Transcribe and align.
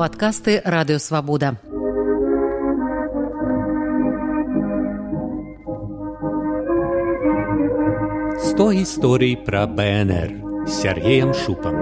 падкасты 0.00 0.64
радыёвабода. 0.64 1.60
Сто 8.40 8.72
гісторый 8.72 9.36
пра 9.36 9.68
БНР 9.68 10.64
з 10.64 10.72
Сергеем 10.72 11.36
Шупам. 11.36 11.76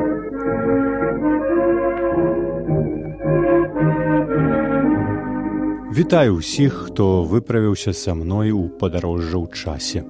Вітаю 5.95 6.43
ўсіх, 6.43 6.91
хто 6.91 7.23
выправіўся 7.23 7.95
са 7.95 8.19
мной 8.19 8.51
у 8.51 8.67
падарожжа 8.67 9.39
ў 9.39 9.47
часе. 9.55 10.03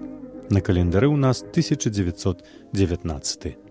На 0.49 0.65
календары 0.65 1.13
ў 1.13 1.21
нас 1.21 1.45
1919. 1.45 3.68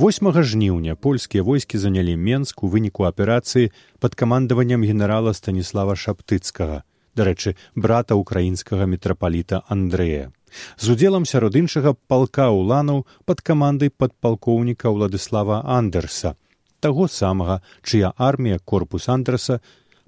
8 0.00 0.32
жніўня 0.32 0.94
польскія 0.96 1.42
войскі 1.44 1.78
занялі 1.78 2.16
менск 2.16 2.62
у 2.64 2.68
выніку 2.72 3.04
аперацыі 3.04 3.68
пад 4.00 4.14
камандаваннем 4.16 4.80
генерала 4.80 5.34
станіслава 5.36 5.92
шаптыцкага 5.92 6.78
дарэчы 7.20 7.52
брата 7.76 8.16
украінскага 8.16 8.86
мітрапаліта 8.88 9.60
андрэя. 9.68 10.32
З 10.80 10.96
удзелам 10.96 11.26
сярод 11.28 11.58
іншага 11.60 11.92
палка 12.08 12.48
уланаў 12.48 13.04
пад 13.28 13.44
камандай 13.44 13.92
падпалкоўніка 13.92 14.88
ўладыслава 14.88 15.60
андерса 15.68 16.32
таго 16.80 17.04
самага 17.04 17.60
чыя 17.84 18.14
армія 18.16 18.56
корпус 18.64 19.12
андерса 19.12 19.60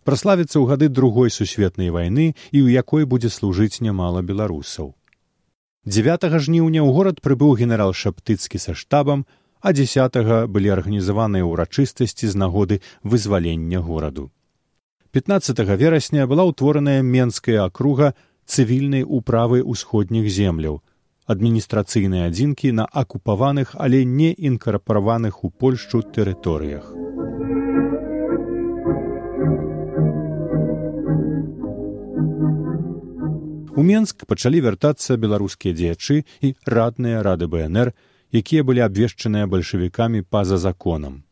праславіцца 0.09 0.57
ў 0.57 0.73
гады 0.73 0.89
другой 0.89 1.29
сусветнай 1.29 1.93
вайны 1.93 2.33
і 2.33 2.65
ў 2.65 2.81
якой 2.81 3.05
будзе 3.05 3.29
служыць 3.29 3.85
нямала 3.85 4.25
беларусаў. 4.25 4.97
9 5.85 6.33
жніўня 6.41 6.81
ў 6.81 6.89
горад 6.97 7.21
прыбыў 7.21 7.61
генерал 7.61 7.93
шаптыцкі 7.93 8.57
са 8.57 8.73
штабам 8.73 9.29
а 9.63 9.73
десятга 9.73 10.45
былі 10.51 10.75
арганізаваныя 10.75 11.47
ўрачыстасці 11.47 12.27
з 12.27 12.35
нагоды 12.35 12.83
вызвалення 13.07 13.79
гораду. 13.81 14.31
15 15.13 15.59
верасня 15.79 16.27
была 16.27 16.45
ўтвораная 16.51 17.03
менская 17.03 17.63
акруга 17.63 18.15
цывільнай 18.47 19.05
управы 19.07 19.63
ўсходніх 19.63 20.27
земляў, 20.27 20.83
адміністрацыйныя 21.31 22.27
адзінкі 22.33 22.73
на 22.73 22.85
акупаваных, 22.91 23.77
але 23.79 24.05
не 24.05 24.33
інкарпараваных 24.33 25.45
у 25.45 25.51
польшчу 25.51 26.03
тэрыторыях. 26.03 26.91
У 33.73 33.83
Менск 33.83 34.27
пачалі 34.29 34.61
вяртацца 34.61 35.17
беларускія 35.17 35.73
дзеячы 35.73 36.25
і 36.45 36.55
радныя 36.67 37.23
рады 37.25 37.49
БНР, 37.49 37.93
якія 38.33 38.65
былі 38.65 38.81
абвешчаныя 38.89 39.47
бальшавікамі 39.47 40.25
па-за 40.25 40.59
законам. 40.59 41.23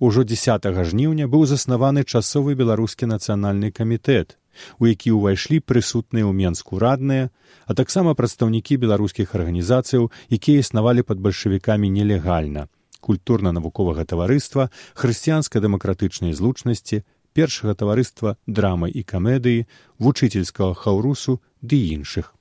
Ужо 0.00 0.24
10 0.24 0.66
жніўня 0.90 1.28
быў 1.28 1.44
заснаваны 1.46 2.04
часовы 2.04 2.54
беларускі 2.58 3.06
нацыянальны 3.06 3.70
камітэт, 3.70 4.38
у 4.78 4.88
які 4.90 5.12
ўвайшлі 5.14 5.60
прысутныя 5.60 6.24
ў 6.26 6.32
менску 6.34 6.80
радныя, 6.82 7.30
а 7.68 7.76
таксама 7.80 8.14
прадстаўнікі 8.18 8.80
беларускіх 8.84 9.34
арганізацыяў, 9.38 10.10
якія 10.32 10.64
існавалі 10.64 11.04
пад 11.04 11.20
бальшавікамі 11.20 11.92
нелегальна, 11.92 12.66
культурна-навуковага 13.00 14.08
таварыства, 14.08 14.70
хрысціянска-дэмакратычнай 14.96 16.32
злучнасці, 16.32 17.04
першага 17.36 17.76
таварыства 17.76 18.34
драмы 18.46 18.90
і 18.90 19.04
камедыі, 19.04 19.68
вучыцельскага 20.00 20.74
хаўрусу 20.74 21.38
ды 21.62 21.84
іншых 21.94 22.34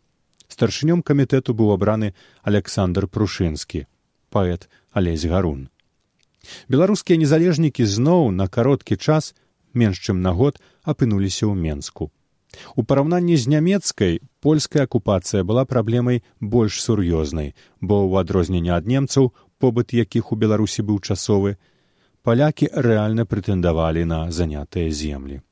старшынём 0.47 1.03
камітэту 1.03 1.53
быў 1.53 1.73
абраны 1.75 2.13
александр 2.43 3.07
прушынскі 3.07 3.85
паэт 4.29 4.69
алесь 4.91 5.25
гарун. 5.25 5.69
Беларускія 6.67 7.19
незалежнікі 7.19 7.85
зноў 7.85 8.31
на 8.31 8.47
кароткі 8.47 8.97
час 8.97 9.33
менш 9.73 9.99
чым 9.99 10.21
на 10.21 10.31
год 10.31 10.61
апынуліся 10.83 11.45
ў 11.47 11.55
менску. 11.55 12.11
У 12.75 12.83
параўнанні 12.83 13.35
з 13.37 13.51
нямецкай 13.53 14.19
польская 14.41 14.87
акупацыя 14.87 15.43
была 15.43 15.65
праблемай 15.65 16.23
больш 16.39 16.79
сур'ёзнай 16.81 17.53
бо 17.81 18.01
ў 18.07 18.23
адрозненне 18.23 18.71
ад 18.79 18.87
немцаў 18.87 19.33
побыт 19.59 19.93
якіх 19.93 20.31
у 20.31 20.39
беларусі 20.43 20.87
быў 20.87 21.03
часовы 21.03 21.57
палякі 22.23 22.71
рэальна 22.89 23.27
прэтэндавалі 23.27 24.07
на 24.13 24.19
занятыя 24.31 24.89
землі 25.03 25.43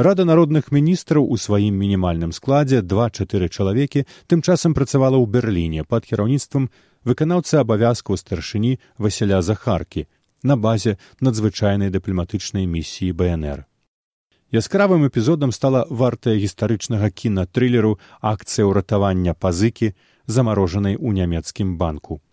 рада 0.00 0.24
народных 0.24 0.72
міністраў 0.72 1.26
у 1.28 1.36
сваім 1.36 1.76
мінімальным 1.76 2.32
складзе 2.32 2.80
два 2.80 3.10
чатыры 3.12 3.48
чалавекі 3.52 4.06
тым 4.32 4.40
часам 4.40 4.72
працавала 4.72 5.20
ў 5.20 5.28
берліне 5.28 5.84
пад 5.84 6.08
кіраўніцтвам 6.08 6.70
выканаўцы 7.04 7.60
абавязкаў 7.60 8.16
старшыні 8.16 8.78
васяля 8.96 9.42
захаркі 9.44 10.06
на 10.42 10.56
базе 10.56 10.96
надзвычайнай 11.20 11.92
дыпламатычнай 11.92 12.64
місіі 12.64 13.12
бнр. 13.12 13.68
Яскравым 14.50 15.04
эпізодам 15.06 15.52
стала 15.52 15.84
вартая 15.90 16.40
гістарычнага 16.40 17.12
кінатрылеру 17.12 18.00
акцыя 18.24 18.64
ўратавання 18.64 19.36
пазыкі 19.36 19.92
замарожанай 20.26 20.96
у 20.96 21.12
нямецкім 21.12 21.76
банку 21.76 22.24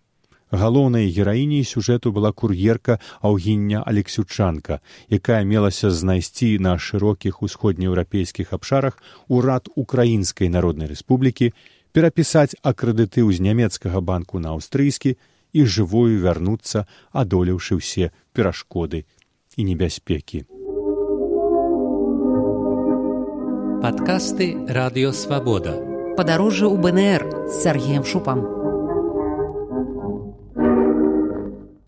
галоўнай 0.50 1.08
гераіняй 1.12 1.64
сюжэту 1.64 2.12
была 2.12 2.32
кур'ерка 2.32 2.98
аўгіння 3.20 3.82
алексючанка 3.84 4.80
якая 5.10 5.44
мелася 5.44 5.90
знайсці 5.90 6.58
на 6.58 6.78
шырокіх 6.78 7.42
усходнееўрапейскіх 7.42 8.52
абшарах 8.52 9.02
урад 9.28 9.68
украінскай 9.76 10.48
народнай 10.48 10.88
рэспублікі 10.88 11.52
перапісаць 11.92 12.56
акрэдытыў 12.62 13.32
з 13.32 13.40
нямецкага 13.40 14.00
банку 14.00 14.38
на 14.38 14.56
аўстрыйскі 14.56 15.16
і 15.52 15.64
жывою 15.64 16.20
вярнуцца 16.20 16.84
адолеўшы 17.12 17.80
ўсе 17.80 18.12
перашкоды 18.32 19.04
і 19.56 19.64
небяспекі. 19.64 20.44
Падкасты 23.78 24.58
радыёвабода 24.68 25.72
падарожжа 26.18 26.66
ў 26.66 26.76
бнр 26.82 27.22
з 27.46 27.62
сергеем 27.62 28.02
шупам 28.02 28.57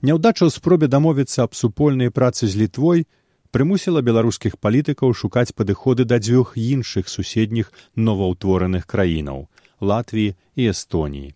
Няўдача 0.00 0.48
ў 0.48 0.50
спробе 0.54 0.88
дамовіцца 0.88 1.44
аб 1.44 1.52
супольнай 1.52 2.08
працы 2.08 2.48
з 2.48 2.56
літвой 2.56 3.04
прымусіла 3.52 4.00
беларускіх 4.00 4.56
палітыкаў 4.56 5.12
шукаць 5.12 5.52
падыходы 5.52 6.06
да 6.08 6.16
дзвюх 6.16 6.56
іншых 6.56 7.10
суседніх 7.12 7.68
новаўтвораных 7.96 8.88
краінаў 8.88 9.44
латвіі 9.80 10.36
і 10.56 10.70
эстоніі. 10.72 11.34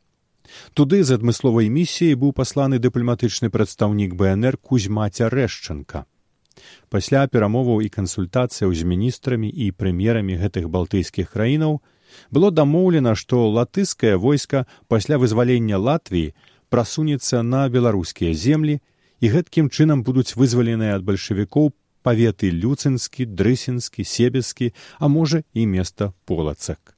Туды 0.72 1.02
з 1.04 1.16
адмысловай 1.18 1.68
місіяй 1.68 2.16
быў 2.20 2.32
пасланы 2.32 2.80
дыпламатычны 2.80 3.52
прадстаўнік 3.52 4.16
бнр 4.16 4.56
кузьма 4.56 5.08
цярэшчынка. 5.10 6.04
Пасля 6.88 7.26
перамоваў 7.28 7.84
і 7.84 7.92
кансультацыяў 7.92 8.72
з 8.72 8.88
міністрамі 8.88 9.48
і 9.48 9.72
прэм'ерамі 9.76 10.40
гэтых 10.40 10.70
балтыйскіх 10.70 11.32
краінаў 11.36 11.80
было 12.30 12.48
дамоўлена, 12.54 13.12
што 13.18 13.44
латыскае 13.50 14.16
войска 14.16 14.64
пасля 14.88 15.18
вызвалення 15.18 15.76
латвіі 15.76 16.32
прасунецца 16.74 17.46
на 17.46 17.68
беларускія 17.70 18.34
землі 18.34 18.80
і 19.22 19.28
гэткім 19.30 19.66
чынам 19.70 20.00
будуць 20.06 20.34
вызваленыя 20.34 20.96
ад 20.98 21.04
бальшавікоў 21.06 21.70
паветы 22.02 22.50
люцынскі 22.50 23.26
дрысінскі 23.30 24.02
себескі 24.02 24.72
а 24.98 25.06
можа 25.06 25.44
і 25.54 25.66
места 25.70 26.10
полацак. 26.26 26.96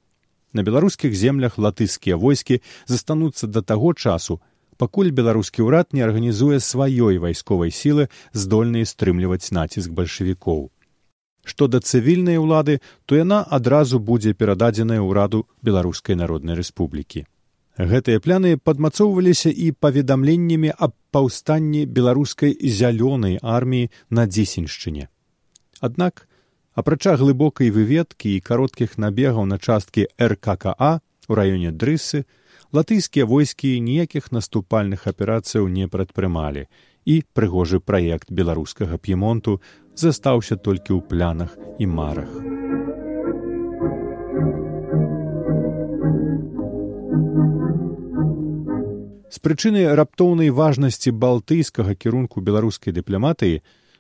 На 0.57 0.65
беларускіх 0.65 1.13
землях 1.13 1.61
латыскія 1.61 2.17
войскі 2.17 2.63
застануцца 2.89 3.53
да 3.53 3.61
таго 3.61 3.93
часу 3.93 4.41
пакуль 4.81 5.13
беларускі 5.13 5.69
ўрад 5.69 5.93
не 5.93 6.01
арганізуе 6.09 6.57
сваёй 6.71 7.21
вайсковай 7.21 7.69
сілы 7.69 8.09
здольнай 8.33 8.89
стрымліваць 8.89 9.53
націск 9.53 9.93
бальшавікоў. 9.93 10.73
Што 11.45 11.69
да 11.69 11.85
цывільнай 11.85 12.41
улады 12.41 12.81
то 13.05 13.21
яна 13.21 13.45
адразу 13.45 14.01
будзе 14.01 14.33
перададзеная 14.33 15.05
ўраду 15.05 15.45
беларускай 15.61 16.17
народнай 16.17 16.57
рэспублікі 16.65 17.29
Гэтыя 17.77 18.21
пляны 18.25 18.57
падмацоўваліся 18.57 19.53
і 19.53 19.73
паведамленнямі 19.77 20.73
аб 20.73 20.97
паўстанні 21.13 21.85
беларускай 21.85 22.57
зялёнай 22.57 23.37
арміі 23.43 23.91
на 24.09 24.25
дзесеньшчыне. 24.25 25.09
Аднак, 25.81 26.25
апрача 26.73 27.17
глыбокай 27.21 27.69
выведкі 27.69 28.33
і 28.33 28.41
кароткіх 28.41 28.97
набегаў 28.97 29.45
на 29.45 29.61
часткі 29.61 30.09
ркка 30.17 30.73
у 31.29 31.35
раёне 31.35 31.71
дрысы 31.71 32.25
латыйскія 32.73 33.29
войскі 33.29 33.77
ніякіх 33.81 34.33
наступальных 34.33 35.07
аперацыяў 35.07 35.69
не 35.69 35.89
прадпрымалі 35.89 36.67
і 37.05 37.23
прыгожы 37.37 37.81
праект 37.81 38.33
беларускага 38.33 38.97
п'емонту 38.97 39.61
застаўся 39.95 40.57
толькі 40.57 40.97
ў 40.97 41.01
плянах 41.05 41.53
і 41.79 41.87
марах. 41.87 42.56
З 49.27 49.43
прычыны 49.43 49.83
раптоўнай 49.99 50.53
важнасці 50.55 51.11
балтыйскага 51.23 51.95
кірунку 51.99 52.41
беларускай 52.49 52.95
дыпламатыі 52.95 53.59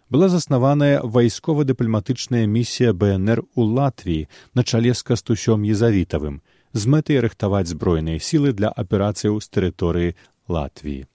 была 0.09 0.29
заснаваная 0.31 1.03
вайскова-дыпламатычная 1.03 2.47
місія 2.47 2.93
бнр 2.95 3.43
у 3.55 3.67
латвіі 3.67 4.29
на 4.55 4.63
чале 4.63 4.95
з 4.95 5.03
кастусём 5.03 5.67
езавітавым 5.67 6.39
з 6.73 6.93
мэтай 6.95 7.19
рыхтаваць 7.25 7.67
збройныя 7.73 8.23
сілы 8.23 8.53
для 8.55 8.71
аперацыяў 8.71 9.41
з 9.43 9.51
тэрыторыі 9.51 10.15
латвіі. 10.47 11.07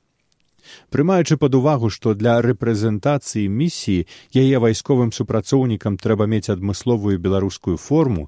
Прымаючы 0.92 1.38
пад 1.38 1.56
увагу, 1.56 1.90
што 1.90 2.14
для 2.14 2.36
рэпрэзентацыі 2.44 3.48
місіі 3.48 4.08
яе 4.36 4.58
вайсковым 4.60 5.16
супрацоўнікам 5.16 5.96
трэба 5.96 6.28
мець 6.28 6.52
адмысловую 6.52 7.16
беларускую 7.18 7.78
форму, 7.78 8.28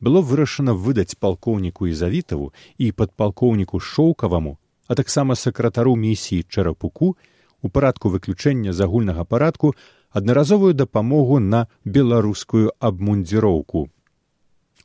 было 0.00 0.22
вырашана 0.22 0.72
выдаць 0.86 1.18
палкоўніку 1.18 1.90
Ізавітаву 1.90 2.52
і 2.78 2.92
падпалкоўніку 2.92 3.80
шоўкаваму, 3.80 4.56
а 4.88 4.94
таксама 4.94 5.36
сакратару 5.36 5.96
місіі 5.96 6.46
чарапуку 6.48 7.16
у 7.62 7.68
парадку 7.68 8.08
выключэння 8.08 8.72
з 8.72 8.80
агульнага 8.80 9.24
парадку 9.24 9.74
аднаразовую 10.10 10.74
дапамогу 10.74 11.38
на 11.38 11.66
беларускую 11.84 12.72
абмундзіроўку. 12.78 13.88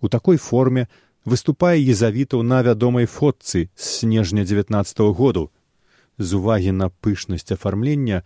У 0.02 0.10
такой 0.10 0.38
форме 0.38 0.88
выступае 1.26 1.78
езавітаў 1.80 2.44
на 2.44 2.62
вядомай 2.62 3.06
фотцы 3.06 3.70
з 3.76 3.86
снежня 4.02 4.44
19 4.44 5.00
-го 5.00 5.14
году. 5.14 5.50
З 6.18 6.34
увагі 6.34 6.72
на 6.72 6.90
пышнасць 6.90 7.54
афармлення 7.54 8.24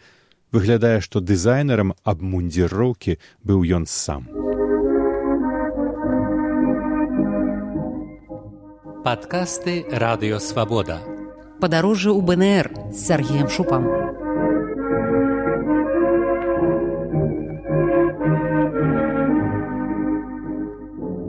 выглядае, 0.52 1.02
што 1.02 1.20
дызайнерам 1.20 1.94
абмундзіроўкі 2.04 3.18
быў 3.44 3.60
ён 3.78 3.86
сам. 3.86 4.28
Падкасты 9.06 9.86
радыёвабода. 9.92 11.15
Падарожжа 11.60 12.12
ў 12.12 12.22
БНР 12.22 12.66
з 12.92 13.00
Сергеем 13.00 13.48
Шупам. 13.48 13.88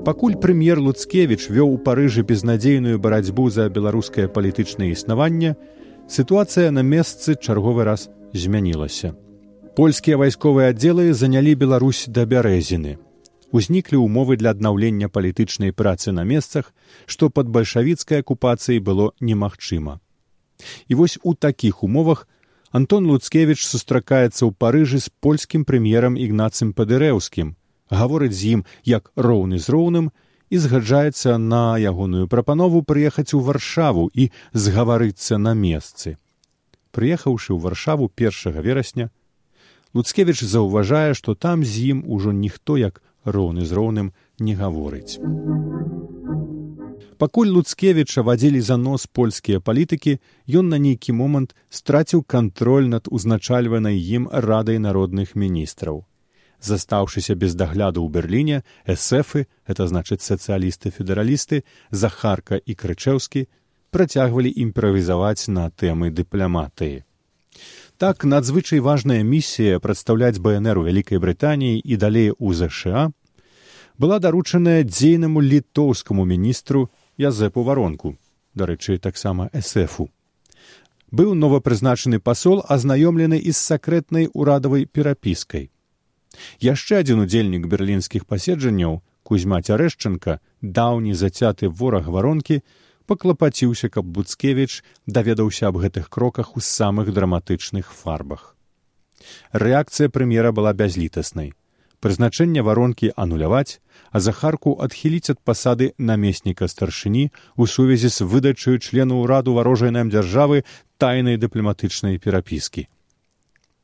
пакуль 0.06 0.36
прэм'ер 0.38 0.78
луцкевіч 0.78 1.50
вёў 1.50 1.72
у 1.74 1.78
парыжы 1.82 2.22
безнадзейную 2.22 2.98
барацьбу 3.02 3.50
за 3.50 3.66
беларускае 3.66 4.26
палітычнае 4.30 4.94
існаванне 4.94 5.56
сітуацыя 6.06 6.70
на 6.70 6.86
месцы 6.86 7.34
чарговы 7.34 7.82
раз 7.88 8.06
змянілася. 8.30 9.18
Польскія 9.74 10.22
вайсковыя 10.22 10.70
аддзелы 10.70 11.10
занялі 11.10 11.58
беларусь 11.58 12.06
да 12.06 12.22
бярэзіны. 12.22 13.02
Узніклі 13.50 13.98
ўмовы 14.06 14.38
для 14.38 14.54
аднаўлення 14.54 15.10
палітычнай 15.10 15.74
працы 15.74 16.14
на 16.14 16.22
месцах 16.22 16.70
што 17.10 17.26
пад 17.26 17.50
бальшавіцкай 17.50 18.22
акупацыяй 18.22 18.78
было 18.78 19.10
немагчыма 19.18 19.98
і 20.88 20.98
вось 21.00 21.18
у 21.22 21.34
такіх 21.34 21.82
умовах 21.82 22.28
антон 22.70 23.06
луцкевіч 23.10 23.60
сустракаецца 23.64 24.42
ў 24.46 24.52
парыжы 24.54 25.00
з 25.00 25.12
польскім 25.20 25.64
прэм'ерам 25.68 26.16
ігнацым 26.16 26.72
падырэўскім 26.76 27.56
гаворыць 27.90 28.36
з 28.36 28.58
ім 28.58 28.64
як 28.84 29.12
роўны 29.16 29.58
з 29.58 29.68
роўным 29.70 30.10
і 30.50 30.56
згаджаецца 30.62 31.38
на 31.42 31.78
ягоную 31.78 32.28
прапанову 32.30 32.82
прыехаць 32.82 33.34
у 33.34 33.40
варшаву 33.40 34.10
і 34.14 34.30
згаварыцца 34.52 35.38
на 35.38 35.54
месцы. 35.54 36.16
Прыехаўшы 36.94 37.52
ў 37.54 37.58
варшаву 37.60 38.08
першага 38.08 38.62
верасня, 38.62 39.10
Луцкевіч 39.96 40.44
заўважае, 40.44 41.14
што 41.14 41.34
там 41.34 41.64
з 41.64 41.96
ім 41.96 42.04
ужо 42.06 42.32
ніхто 42.32 42.76
як 42.76 43.00
роўны 43.24 43.64
з 43.64 43.72
роўным 43.72 44.12
не 44.38 44.54
гаворыць. 44.54 45.16
Пакуль 47.18 47.48
Луцкевіча 47.48 48.22
вадзілі 48.22 48.60
за 48.60 48.76
нос 48.76 49.06
польскія 49.06 49.60
палітыкі, 49.60 50.18
ён 50.52 50.68
на 50.68 50.76
нейкі 50.76 51.16
момант 51.16 51.56
страціў 51.72 52.20
кантроль 52.22 52.92
над 52.92 53.08
узначальванай 53.08 53.96
ім 53.96 54.28
радай 54.28 54.76
народных 54.76 55.32
міністраў. 55.32 56.04
Застаўшыся 56.60 57.32
без 57.32 57.56
дагляду 57.56 58.04
ў 58.04 58.12
берерліне 58.12 58.58
эсэфы 58.84 59.48
это 59.64 59.88
значыць 59.88 60.20
сацыялісты 60.28 60.92
федэралісты 60.92 61.64
захарка 61.88 62.60
і 62.60 62.76
крычэўскі 62.76 63.48
працягвалі 63.96 64.52
імправізаваць 64.52 65.48
на 65.48 65.72
тэмы 65.72 66.12
дыпламатыі. 66.12 67.00
Так 67.96 68.28
надзвычай 68.28 68.84
важная 68.84 69.24
місія 69.24 69.80
прадстаўляць 69.80 70.36
бнр 70.36 70.84
у 70.84 70.84
вялікай 70.84 71.16
брытаніі 71.16 71.80
і 71.80 71.96
далей 71.96 72.28
у 72.36 72.52
ЗША 72.52 73.08
была 73.96 74.20
даручаная 74.20 74.84
дзейнаму 74.84 75.40
літоўскаму 75.40 76.28
міністру 76.28 76.90
язэпу 77.18 77.62
варонку 77.62 78.16
дарэчы 78.56 78.98
таксама 78.98 79.48
эсэфу. 79.52 80.08
Быў 81.12 81.34
новапрызначаны 81.38 82.18
пасол 82.18 82.64
азнаёмлены 82.68 83.38
і 83.38 83.52
з 83.52 83.56
сакрэтнай 83.56 84.28
урадавай 84.32 84.86
перапіскай. 84.86 85.70
Яшчэ 86.60 87.04
адзін 87.04 87.22
удзельнік 87.24 87.68
берлінскіх 87.72 88.26
паседжанняў 88.26 89.00
кузьма 89.22 89.60
цярэшчынка 89.62 90.40
даўні 90.60 91.14
зацяты 91.14 91.68
вораг 91.68 92.08
варонкі 92.08 92.60
паклапаціўся 93.06 93.88
каб 93.88 94.10
буцкевіч 94.16 94.82
даведаўся 95.06 95.68
аб 95.68 95.78
гэтых 95.84 96.10
кроках 96.10 96.56
у 96.56 96.60
самых 96.60 97.12
драматычных 97.14 97.92
фарбах. 97.92 98.56
Рэакцыя 99.52 100.10
прэм'ера 100.10 100.52
была 100.52 100.72
бязлітаснай 100.72 101.54
прызначэнне 102.06 102.62
варонкі 102.68 103.10
ануляваць 103.24 103.82
а 104.14 104.22
захарку 104.26 104.76
адхіліць 104.86 105.34
ад 105.34 105.42
пасады 105.50 105.90
намесніка 105.98 106.70
старшыні 106.72 107.26
у 107.56 107.66
сувязі 107.74 108.12
з 108.14 108.30
выдачаю 108.32 108.78
члену 108.78 109.20
ўраду 109.24 109.58
варожай 109.58 109.94
нам 109.98 110.14
дзяржавы 110.14 110.62
тайнай 111.02 111.42
дыпламатычнай 111.42 112.22
перапіскі 112.22 112.88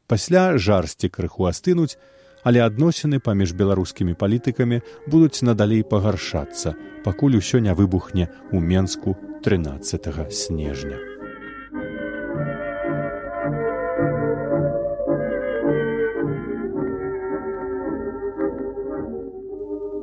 пасля 0.06 0.46
жарсці 0.68 1.12
крыху 1.18 1.50
астынуць 1.50 1.94
але 2.42 2.62
адносіны 2.66 3.22
паміж 3.28 3.54
беларускімі 3.58 4.18
палітыкамі 4.18 4.82
будуць 5.06 5.46
надалей 5.46 5.86
пагаршацца, 5.86 6.74
пакуль 7.06 7.38
усё 7.38 7.62
не 7.62 7.74
выбухне 7.74 8.28
ў 8.50 8.58
менску 8.58 9.16
13 9.46 10.10
снежня. 10.30 11.11